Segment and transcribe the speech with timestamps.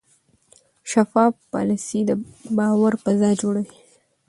[0.91, 2.11] شفاف پالیسي د
[2.57, 3.77] باور فضا جوړوي.